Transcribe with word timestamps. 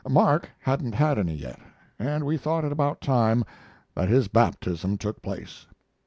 Mark 0.09 0.49
hadn't 0.61 0.95
had 0.95 1.19
any 1.19 1.35
yet, 1.35 1.59
and 1.99 2.25
we 2.25 2.35
thought 2.35 2.65
it 2.65 2.71
about 2.71 3.01
time 3.01 3.43
that 3.93 4.09
his 4.09 4.27
baptism 4.27 4.97
took 4.97 5.21
place. 5.21 5.67